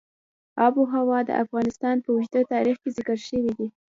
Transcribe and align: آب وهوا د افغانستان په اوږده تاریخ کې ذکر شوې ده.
آب 0.65 0.73
وهوا 0.77 1.19
د 1.25 1.31
افغانستان 1.43 1.95
په 2.03 2.09
اوږده 2.13 2.41
تاریخ 2.53 2.75
کې 2.83 2.89
ذکر 2.97 3.17
شوې 3.27 3.51
ده. 3.57 3.67